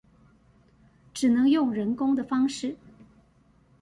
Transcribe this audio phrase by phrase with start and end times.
[1.13, 2.75] 只能用人工的方式